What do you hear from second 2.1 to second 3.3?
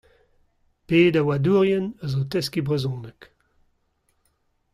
zo o teskiñ brezhoneg?